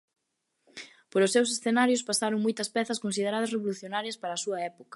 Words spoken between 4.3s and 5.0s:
a súa época.